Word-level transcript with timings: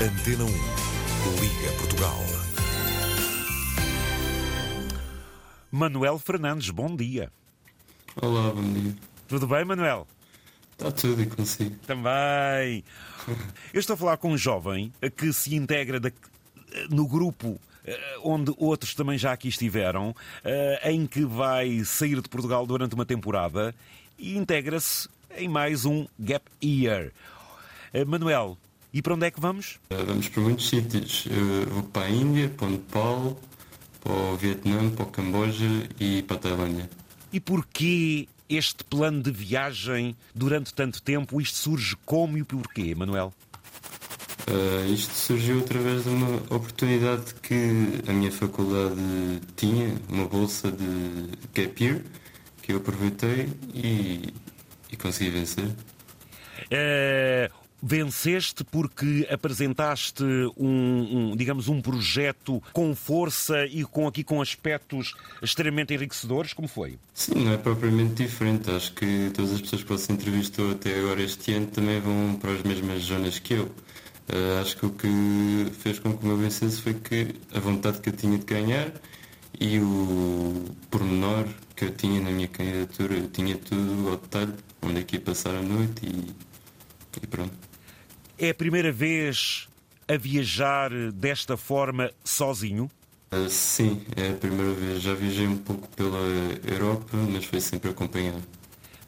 Antena 0.00 0.44
1. 0.44 0.48
Liga 1.40 1.72
Portugal. 1.78 2.20
Manuel 5.70 6.18
Fernandes, 6.18 6.70
bom 6.70 6.94
dia. 6.94 7.30
Olá, 8.20 8.50
bom 8.52 8.72
dia. 8.72 8.94
Tudo 9.26 9.46
bem, 9.46 9.64
Manuel? 9.64 10.06
Está 10.72 10.90
tudo 10.92 11.20
e 11.22 11.26
consigo. 11.26 11.76
Também. 11.86 12.84
Eu 13.74 13.80
estou 13.80 13.94
a 13.94 13.96
falar 13.96 14.16
com 14.18 14.30
um 14.32 14.38
jovem 14.38 14.92
que 15.16 15.32
se 15.32 15.54
integra 15.54 15.98
da- 15.98 16.12
no 16.90 17.06
grupo 17.06 17.60
eh, 17.84 18.18
onde 18.22 18.52
outros 18.56 18.94
também 18.94 19.18
já 19.18 19.32
aqui 19.32 19.48
estiveram, 19.48 20.14
eh, 20.44 20.92
em 20.92 21.06
que 21.06 21.24
vai 21.24 21.82
sair 21.84 22.20
de 22.22 22.28
Portugal 22.28 22.66
durante 22.66 22.94
uma 22.94 23.04
temporada 23.04 23.74
e 24.16 24.36
integra-se 24.36 25.08
em 25.36 25.48
mais 25.48 25.84
um 25.84 26.06
Gap 26.18 26.44
Year. 26.62 27.12
Eh, 27.92 28.04
Manuel, 28.04 28.56
e 28.92 29.02
para 29.02 29.14
onde 29.14 29.26
é 29.26 29.30
que 29.30 29.40
vamos? 29.40 29.78
Uh, 29.90 30.04
Vamos 30.06 30.28
para 30.28 30.42
muitos 30.42 30.68
sítios. 30.68 31.26
Eu 31.30 31.66
vou 31.72 31.82
para 31.82 32.06
a 32.06 32.10
Índia, 32.10 32.48
para 32.48 32.66
o 32.66 32.70
Nepal, 32.70 33.40
para 34.00 34.12
o 34.12 34.36
Vietnã, 34.36 34.90
para 34.90 35.04
o 35.04 35.06
Camboja 35.06 35.88
e 36.00 36.22
para 36.22 36.36
a 36.36 36.40
Tailândia. 36.40 36.90
E 37.32 37.38
porquê 37.40 38.28
este 38.48 38.82
plano 38.84 39.22
de 39.22 39.30
viagem 39.30 40.16
durante 40.34 40.72
tanto 40.72 41.02
tempo? 41.02 41.40
Isto 41.40 41.58
surge 41.58 41.96
como 42.06 42.38
e 42.38 42.44
porquê, 42.44 42.94
Manuel? 42.94 43.32
Uh, 44.48 44.90
isto 44.90 45.12
surgiu 45.12 45.58
através 45.58 46.04
de 46.04 46.08
uma 46.08 46.36
oportunidade 46.48 47.34
que 47.42 48.00
a 48.08 48.12
minha 48.14 48.32
faculdade 48.32 48.96
tinha, 49.56 49.94
uma 50.08 50.26
bolsa 50.26 50.72
de 50.72 51.28
Gap 51.52 51.84
Year, 51.84 52.00
que 52.62 52.72
eu 52.72 52.78
aproveitei 52.78 53.50
e, 53.74 54.32
e 54.90 54.96
consegui 54.96 55.30
vencer. 55.30 55.70
Eh, 56.70 57.50
venceste 57.82 58.64
porque 58.64 59.26
apresentaste 59.30 60.24
um, 60.56 61.30
um, 61.32 61.36
digamos, 61.36 61.68
um 61.68 61.80
projeto 61.80 62.62
com 62.72 62.94
força 62.94 63.66
e 63.66 63.84
com 63.84 64.06
aqui 64.06 64.24
com 64.24 64.40
aspectos 64.40 65.14
extremamente 65.42 65.94
enriquecedores, 65.94 66.52
como 66.52 66.68
foi? 66.68 66.98
Sim, 67.14 67.44
não 67.44 67.52
é 67.52 67.56
propriamente 67.56 68.22
diferente. 68.22 68.70
Acho 68.70 68.92
que 68.92 69.30
todas 69.34 69.52
as 69.52 69.60
pessoas 69.60 69.82
que 69.82 69.88
você 69.88 70.12
entrevistou 70.12 70.72
até 70.72 70.98
agora 70.98 71.22
este 71.22 71.52
ano 71.52 71.66
também 71.66 72.00
vão 72.00 72.36
para 72.40 72.52
as 72.52 72.62
mesmas 72.62 73.02
zonas 73.02 73.38
que 73.38 73.54
eu. 73.54 73.64
Uh, 73.64 74.60
acho 74.60 74.76
que 74.76 74.84
o 74.84 74.90
que 74.90 75.08
fez 75.78 75.98
com 75.98 76.16
que 76.16 76.26
eu 76.26 76.36
vencesse 76.36 76.82
foi 76.82 76.92
que 76.92 77.34
a 77.54 77.60
vontade 77.60 78.00
que 78.00 78.10
eu 78.10 78.12
tinha 78.12 78.36
de 78.36 78.44
ganhar 78.44 78.92
e 79.58 79.78
o 79.78 80.66
pormenor 80.90 81.46
que 81.74 81.86
eu 81.86 81.90
tinha 81.92 82.20
na 82.20 82.30
minha 82.30 82.48
candidatura, 82.48 83.14
eu 83.14 83.28
tinha 83.28 83.56
tudo 83.56 84.10
ao 84.10 84.16
detalhe, 84.16 84.52
onde 84.82 85.00
é 85.00 85.02
que 85.02 85.16
ia 85.16 85.20
passar 85.20 85.54
a 85.54 85.62
noite 85.62 86.04
e, 86.04 86.34
e 87.22 87.26
pronto. 87.26 87.67
É 88.40 88.50
a 88.50 88.54
primeira 88.54 88.92
vez 88.92 89.68
a 90.06 90.16
viajar 90.16 90.90
desta 91.12 91.56
forma 91.56 92.12
sozinho? 92.22 92.88
Uh, 93.32 93.48
sim, 93.50 94.00
é 94.16 94.30
a 94.30 94.34
primeira 94.34 94.72
vez. 94.74 95.02
Já 95.02 95.12
viajei 95.12 95.48
um 95.48 95.56
pouco 95.58 95.88
pela 95.88 96.18
Europa, 96.64 97.16
mas 97.16 97.44
foi 97.46 97.60
sempre 97.60 97.90
acompanhado. 97.90 98.42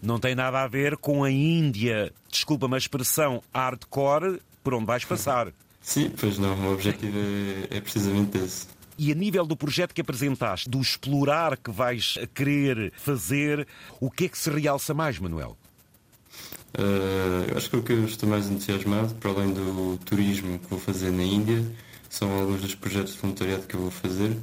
Não 0.03 0.19
tem 0.19 0.35
nada 0.35 0.61
a 0.61 0.67
ver 0.67 0.97
com 0.97 1.23
a 1.23 1.31
Índia, 1.31 2.13
desculpa-me 2.29 2.75
a 2.75 2.79
expressão, 2.79 3.41
hardcore, 3.55 4.41
por 4.65 4.75
onde 4.75 4.87
vais 4.87 5.05
passar. 5.05 5.53
Sim, 5.81 6.11
pois 6.11 6.37
não, 6.37 6.55
o 6.67 6.73
objetivo 6.73 7.17
é, 7.17 7.77
é 7.77 7.81
precisamente 7.81 8.37
esse. 8.37 8.67
E 8.99 9.13
a 9.13 9.15
nível 9.15 9.47
do 9.47 9.57
projeto 9.57 9.95
que 9.95 10.01
apresentaste, 10.01 10.69
do 10.69 10.81
explorar 10.81 11.57
que 11.57 11.71
vais 11.71 12.19
querer 12.35 12.93
fazer, 12.97 13.67
o 14.01 14.11
que 14.11 14.25
é 14.25 14.29
que 14.29 14.37
se 14.37 14.51
realça 14.51 14.93
mais, 14.93 15.21
Manuel? 15.21 15.57
Uh, 16.79 17.51
eu 17.51 17.57
acho 17.57 17.69
que 17.69 17.77
o 17.77 17.83
que 17.83 17.93
eu 17.93 18.05
estou 18.05 18.29
mais 18.29 18.49
entusiasmado, 18.49 19.15
para 19.17 19.31
além 19.31 19.53
do 19.53 19.99
turismo 20.05 20.59
que 20.59 20.67
vou 20.69 20.79
fazer 20.79 21.11
na 21.11 21.23
Índia, 21.25 21.65
são 22.09 22.31
alguns 22.39 22.61
dos 22.61 22.75
projetos 22.75 23.15
de 23.15 23.19
voluntariado 23.19 23.67
que 23.67 23.75
eu 23.75 23.81
vou 23.81 23.91
fazer, 23.91 24.37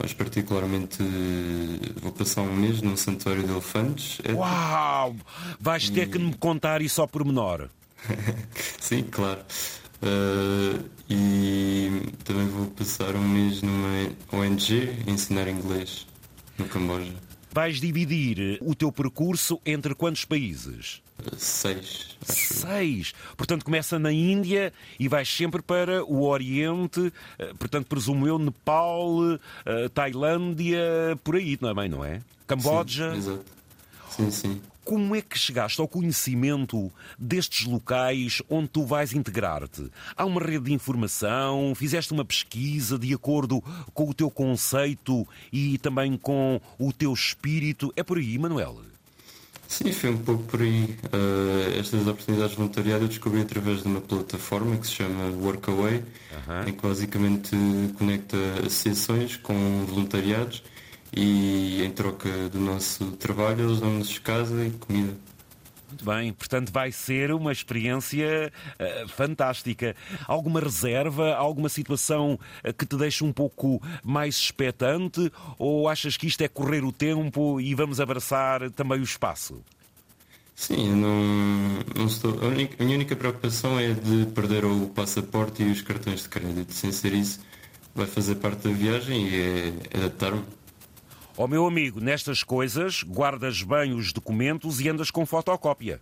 mas 0.00 0.12
particularmente 0.12 1.02
uh, 1.02 2.00
vou 2.00 2.12
passar 2.12 2.42
um 2.42 2.54
mês 2.54 2.82
num 2.82 2.96
santuário 2.96 3.42
de 3.42 3.50
elefantes. 3.50 4.18
É- 4.24 4.32
Uau! 4.32 5.16
Vais 5.60 5.88
ter 5.88 6.08
que 6.08 6.18
me 6.18 6.34
contar 6.34 6.82
isso 6.82 7.00
ao 7.00 7.08
pormenor. 7.08 7.68
Sim, 8.80 9.04
claro. 9.04 9.40
Uh, 10.00 10.84
e 11.10 12.12
também 12.24 12.46
vou 12.46 12.66
passar 12.66 13.16
um 13.16 13.28
mês 13.28 13.62
numa 13.62 14.10
ONG 14.32 14.90
a 15.06 15.10
ensinar 15.10 15.48
inglês 15.48 16.06
no 16.56 16.66
Camboja. 16.66 17.12
Vais 17.52 17.80
dividir 17.80 18.58
o 18.60 18.74
teu 18.74 18.92
percurso 18.92 19.60
entre 19.66 19.94
quantos 19.94 20.24
países? 20.24 21.02
Seis, 21.36 22.16
acho. 22.28 22.54
Seis. 22.54 23.12
Portanto, 23.36 23.64
começa 23.64 23.98
na 23.98 24.12
Índia 24.12 24.72
e 24.98 25.08
vais 25.08 25.28
sempre 25.28 25.62
para 25.62 26.04
o 26.04 26.22
Oriente, 26.24 27.12
eh, 27.38 27.52
portanto, 27.58 27.86
presumo 27.86 28.26
eu, 28.26 28.38
Nepal, 28.38 29.38
eh, 29.64 29.88
Tailândia, 29.88 30.80
por 31.22 31.36
aí 31.36 31.56
também, 31.56 31.88
não 31.88 32.04
é? 32.04 32.20
Camboja. 32.46 33.12
Sim, 33.12 33.18
exato. 33.18 33.44
Sim, 34.10 34.30
sim. 34.30 34.62
Como 34.84 35.14
é 35.14 35.20
que 35.20 35.38
chegaste 35.38 35.78
ao 35.82 35.86
conhecimento 35.86 36.90
destes 37.18 37.66
locais 37.66 38.40
onde 38.48 38.68
tu 38.68 38.86
vais 38.86 39.12
integrar-te? 39.12 39.90
Há 40.16 40.24
uma 40.24 40.40
rede 40.40 40.64
de 40.64 40.72
informação? 40.72 41.74
Fizeste 41.74 42.10
uma 42.14 42.24
pesquisa 42.24 42.98
de 42.98 43.12
acordo 43.12 43.62
com 43.92 44.08
o 44.08 44.14
teu 44.14 44.30
conceito 44.30 45.28
e 45.52 45.76
também 45.76 46.16
com 46.16 46.58
o 46.78 46.90
teu 46.90 47.12
espírito? 47.12 47.92
É 47.96 48.02
por 48.02 48.16
aí, 48.16 48.38
Manuel? 48.38 48.80
Sim, 49.68 49.92
foi 49.92 50.08
um 50.10 50.16
pouco 50.16 50.44
por 50.44 50.62
aí. 50.62 50.96
Uh, 51.12 51.78
estas 51.78 52.06
oportunidades 52.06 52.52
de 52.52 52.56
voluntariado 52.56 53.04
eu 53.04 53.08
descobri 53.08 53.42
através 53.42 53.82
de 53.82 53.86
uma 53.86 54.00
plataforma 54.00 54.74
que 54.78 54.86
se 54.86 54.94
chama 54.94 55.28
Workaway, 55.42 56.02
em 56.66 56.72
que 56.72 56.82
basicamente 56.82 57.50
conecta 57.98 58.36
associações 58.66 59.36
com 59.36 59.84
voluntariados 59.86 60.62
e 61.14 61.82
em 61.84 61.90
troca 61.90 62.48
do 62.48 62.58
nosso 62.58 63.12
trabalho 63.12 63.68
eles 63.68 63.78
dão-nos 63.78 64.18
casa 64.18 64.64
e 64.64 64.70
comida. 64.70 65.12
Muito 65.88 66.04
bem, 66.04 66.32
portanto 66.34 66.70
vai 66.70 66.92
ser 66.92 67.32
uma 67.32 67.50
experiência 67.50 68.52
eh, 68.78 69.06
fantástica. 69.08 69.96
Alguma 70.26 70.60
reserva, 70.60 71.34
alguma 71.34 71.70
situação 71.70 72.38
eh, 72.62 72.72
que 72.72 72.84
te 72.84 72.94
deixe 72.96 73.24
um 73.24 73.32
pouco 73.32 73.80
mais 74.04 74.36
expectante 74.36 75.32
ou 75.58 75.88
achas 75.88 76.16
que 76.16 76.26
isto 76.26 76.42
é 76.42 76.48
correr 76.48 76.84
o 76.84 76.92
tempo 76.92 77.58
e 77.58 77.74
vamos 77.74 78.00
abraçar 78.00 78.70
também 78.72 79.00
o 79.00 79.04
espaço? 79.04 79.62
Sim, 80.54 80.90
não, 80.96 81.84
não 81.96 82.06
estou. 82.06 82.32
A, 82.42 82.48
a 82.48 82.84
minha 82.84 82.96
única 82.96 83.16
preocupação 83.16 83.78
é 83.78 83.92
de 83.94 84.26
perder 84.34 84.64
o 84.64 84.88
passaporte 84.88 85.62
e 85.62 85.70
os 85.70 85.80
cartões 85.80 86.22
de 86.24 86.28
crédito. 86.28 86.72
Sem 86.72 86.92
ser 86.92 87.14
isso, 87.14 87.40
vai 87.94 88.06
fazer 88.06 88.34
parte 88.34 88.68
da 88.68 88.74
viagem 88.74 89.28
e 89.28 89.36
é 89.36 89.96
adaptar-me. 89.96 90.42
Ó 91.38 91.46
meu 91.46 91.64
amigo, 91.64 92.00
nestas 92.00 92.42
coisas 92.42 93.04
guardas 93.04 93.62
bem 93.62 93.94
os 93.94 94.12
documentos 94.12 94.80
e 94.80 94.88
andas 94.88 95.08
com 95.08 95.24
fotocópia. 95.24 96.00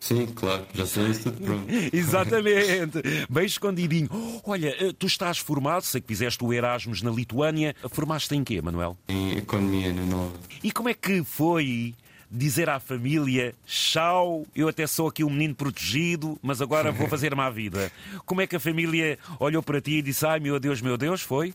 Sim, 0.00 0.26
claro, 0.26 0.66
já 0.74 0.84
sei 0.84 1.10
isso 1.10 1.30
tudo 1.30 1.44
pronto. 1.44 1.66
Exatamente, 1.94 3.00
bem 3.30 3.46
escondidinho. 3.46 4.10
Olha, 4.44 4.74
eh, 4.84 4.92
tu 4.98 5.06
estás 5.06 5.38
formado, 5.38 5.82
sei 5.82 6.00
que 6.00 6.08
fizeste 6.08 6.44
o 6.44 6.52
Erasmus 6.52 7.02
na 7.02 7.12
Lituânia. 7.12 7.76
Formaste 7.88 8.34
em 8.34 8.42
quê, 8.42 8.60
Manuel? 8.60 8.98
Em 9.08 9.38
economia 9.38 9.92
na 9.92 10.02
nova. 10.02 10.32
E 10.60 10.72
como 10.72 10.88
é 10.88 10.94
que 10.94 11.22
foi 11.22 11.94
dizer 12.28 12.68
à 12.68 12.80
família: 12.80 13.54
Tchau, 13.64 14.44
eu 14.56 14.66
até 14.66 14.88
sou 14.88 15.06
aqui 15.06 15.22
um 15.22 15.30
menino 15.30 15.54
protegido, 15.54 16.36
mas 16.42 16.60
agora 16.60 16.90
vou 16.90 17.06
fazer-me 17.08 17.40
à 17.40 17.48
vida? 17.48 17.92
Como 18.26 18.40
é 18.40 18.46
que 18.48 18.56
a 18.56 18.60
família 18.60 19.20
olhou 19.38 19.62
para 19.62 19.80
ti 19.80 19.98
e 19.98 20.02
disse: 20.02 20.26
Ai 20.26 20.40
meu 20.40 20.58
Deus, 20.58 20.80
meu 20.80 20.98
Deus, 20.98 21.22
foi? 21.22 21.54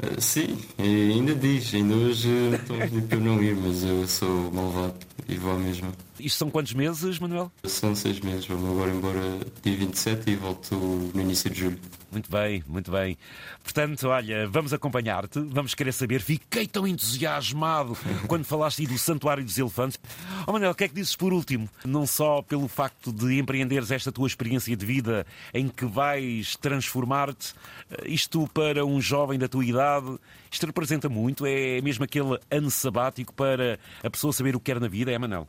Uh, 0.00 0.20
sim, 0.20 0.58
ainda 0.78 1.34
diz, 1.34 1.74
ainda 1.74 1.94
hoje 1.94 2.28
estão 2.54 2.76
a 2.76 2.80
pedir 2.80 3.02
para 3.02 3.16
eu 3.16 3.20
não 3.20 3.42
ir, 3.42 3.56
mas 3.56 3.84
eu 3.84 4.06
sou 4.08 4.50
malvado 4.52 4.94
e 5.32 5.38
vou 5.38 5.52
à 5.52 5.58
mesma. 5.58 5.92
Isto 6.18 6.38
são 6.38 6.50
quantos 6.50 6.74
meses, 6.74 7.18
Manuel? 7.18 7.50
São 7.64 7.94
seis 7.94 8.20
meses, 8.20 8.46
vou-me 8.46 8.68
agora 8.68 8.90
embora 8.90 9.20
dia 9.62 9.76
27 9.76 10.30
e 10.30 10.36
volto 10.36 10.74
no 10.76 11.20
início 11.20 11.50
de 11.50 11.60
julho. 11.60 11.80
Muito 12.12 12.30
bem, 12.30 12.62
muito 12.68 12.90
bem. 12.90 13.16
Portanto, 13.64 14.08
olha, 14.08 14.46
vamos 14.46 14.74
acompanhar-te, 14.74 15.40
vamos 15.40 15.74
querer 15.74 15.92
saber. 15.92 16.20
Fiquei 16.20 16.66
tão 16.66 16.86
entusiasmado 16.86 17.96
quando 18.28 18.44
falaste 18.44 18.82
aí 18.82 18.86
do 18.86 18.98
Santuário 18.98 19.42
dos 19.42 19.56
Elefantes. 19.56 19.98
Oh, 20.46 20.52
Manuel, 20.52 20.72
o 20.72 20.74
que 20.74 20.84
é 20.84 20.88
que 20.88 20.94
dizes 20.94 21.16
por 21.16 21.32
último? 21.32 21.68
Não 21.86 22.06
só 22.06 22.42
pelo 22.42 22.68
facto 22.68 23.10
de 23.10 23.38
empreenderes 23.38 23.90
esta 23.90 24.12
tua 24.12 24.26
experiência 24.26 24.76
de 24.76 24.84
vida 24.84 25.26
em 25.54 25.68
que 25.68 25.86
vais 25.86 26.54
transformar-te, 26.56 27.54
eh, 27.90 28.08
isto 28.08 28.46
para 28.52 28.84
um 28.84 29.00
jovem 29.00 29.38
da 29.38 29.48
tua 29.48 29.64
idade, 29.64 30.18
isto 30.50 30.66
representa 30.66 31.08
muito, 31.08 31.46
é 31.46 31.80
mesmo 31.80 32.04
aquele 32.04 32.38
ano 32.50 32.70
sabático 32.70 33.32
para 33.32 33.78
a 34.02 34.10
pessoa 34.10 34.34
saber 34.34 34.54
o 34.54 34.60
que 34.60 34.66
quer 34.66 34.78
na 34.78 34.88
vida, 34.88 35.10
é, 35.10 35.18
Manuel? 35.22 35.46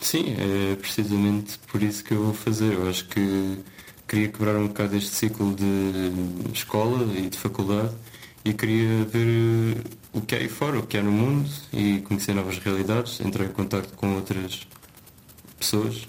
Sim, 0.00 0.34
é 0.38 0.76
precisamente 0.76 1.58
por 1.70 1.82
isso 1.82 2.04
que 2.04 2.12
eu 2.12 2.24
vou 2.24 2.34
fazer. 2.34 2.74
Eu 2.74 2.88
acho 2.88 3.06
que 3.06 3.58
queria 4.06 4.28
quebrar 4.28 4.56
um 4.56 4.68
bocado 4.68 4.96
este 4.96 5.10
ciclo 5.10 5.54
de 5.54 6.52
escola 6.52 7.04
e 7.16 7.28
de 7.28 7.38
faculdade 7.38 7.94
e 8.44 8.52
queria 8.52 9.04
ver 9.04 9.82
o 10.12 10.20
que 10.20 10.34
há 10.34 10.38
aí 10.38 10.48
fora, 10.48 10.78
o 10.78 10.86
que 10.86 10.96
há 10.96 11.02
no 11.02 11.10
mundo 11.10 11.50
e 11.72 12.00
conhecer 12.02 12.34
novas 12.34 12.58
realidades, 12.58 13.20
entrar 13.20 13.44
em 13.44 13.52
contato 13.52 13.92
com 13.94 14.14
outras 14.14 14.66
pessoas 15.58 16.06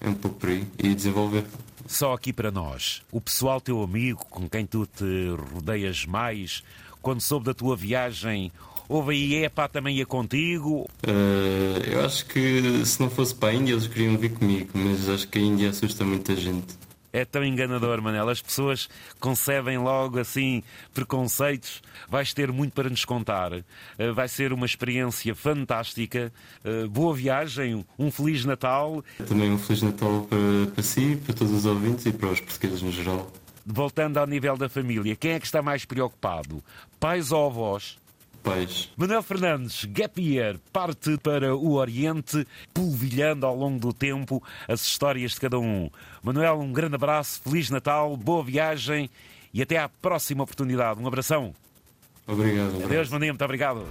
É 0.00 0.08
um 0.08 0.14
pouco 0.14 0.38
por 0.38 0.50
aí. 0.50 0.66
E 0.78 0.94
desenvolver. 0.94 1.44
Só 1.86 2.12
aqui 2.12 2.32
para 2.32 2.50
nós, 2.50 3.02
o 3.10 3.20
pessoal 3.20 3.60
teu 3.60 3.82
amigo 3.82 4.24
com 4.30 4.48
quem 4.48 4.64
tu 4.66 4.86
te 4.86 5.28
rodeias 5.52 6.06
mais, 6.06 6.62
quando 7.02 7.20
soube 7.20 7.46
da 7.46 7.54
tua 7.54 7.76
viagem, 7.76 8.50
houve 8.88 9.14
aí, 9.14 9.44
epá, 9.44 9.68
também 9.68 9.96
ia 9.96 10.06
contigo? 10.06 10.88
Uh, 11.06 11.78
eu 11.90 12.04
acho 12.04 12.26
que 12.26 12.84
se 12.84 13.00
não 13.00 13.10
fosse 13.10 13.34
para 13.34 13.50
a 13.50 13.54
Índia 13.54 13.72
eles 13.72 13.86
queriam 13.86 14.16
vir 14.16 14.32
comigo, 14.32 14.70
mas 14.74 15.08
acho 15.08 15.28
que 15.28 15.38
a 15.38 15.42
Índia 15.42 15.70
assusta 15.70 16.04
muita 16.04 16.34
gente 16.36 16.76
é 17.14 17.24
tão 17.24 17.44
enganador, 17.44 18.02
Manel. 18.02 18.28
As 18.28 18.42
pessoas 18.42 18.88
concebem 19.20 19.78
logo 19.78 20.18
assim 20.18 20.64
preconceitos. 20.92 21.80
Vais 22.08 22.34
ter 22.34 22.50
muito 22.50 22.72
para 22.72 22.90
nos 22.90 23.04
contar. 23.04 23.52
Eh, 23.52 24.10
vai 24.12 24.26
ser 24.26 24.52
uma 24.52 24.66
experiência 24.66 25.32
fantástica. 25.32 26.32
Eh, 26.64 26.88
boa 26.88 27.14
viagem, 27.14 27.86
um 27.96 28.10
Feliz 28.10 28.44
Natal. 28.44 29.04
Também 29.28 29.52
um 29.52 29.58
Feliz 29.58 29.82
Natal 29.82 30.26
para, 30.28 30.72
para 30.74 30.82
si, 30.82 31.16
para 31.24 31.34
todos 31.34 31.52
os 31.52 31.64
ouvintes 31.64 32.04
e 32.04 32.12
para 32.12 32.30
os 32.30 32.40
portugueses 32.40 32.82
no 32.82 32.90
geral. 32.90 33.32
Voltando 33.64 34.18
ao 34.18 34.26
nível 34.26 34.56
da 34.56 34.68
família, 34.68 35.14
quem 35.14 35.32
é 35.32 35.40
que 35.40 35.46
está 35.46 35.62
mais 35.62 35.84
preocupado? 35.84 36.64
Pais 36.98 37.30
ou 37.30 37.46
avós? 37.46 37.96
Pais. 38.44 38.90
Manuel 38.96 39.22
Fernandes, 39.22 39.84
Gap 39.86 40.20
Year, 40.20 40.58
parte 40.72 41.16
para 41.16 41.56
o 41.56 41.72
Oriente, 41.72 42.46
polvilhando 42.72 43.46
ao 43.46 43.56
longo 43.56 43.80
do 43.80 43.92
tempo 43.92 44.42
as 44.68 44.82
histórias 44.82 45.32
de 45.32 45.40
cada 45.40 45.58
um. 45.58 45.90
Manuel, 46.22 46.60
um 46.60 46.72
grande 46.72 46.94
abraço, 46.94 47.40
Feliz 47.42 47.70
Natal, 47.70 48.16
boa 48.16 48.44
viagem 48.44 49.10
e 49.52 49.62
até 49.62 49.78
à 49.78 49.88
próxima 49.88 50.44
oportunidade. 50.44 51.00
Um 51.00 51.06
abração. 51.06 51.54
Obrigado. 52.26 52.84
Adeus, 52.84 53.08
Maninho, 53.08 53.32
muito 53.32 53.44
obrigado. 53.44 53.82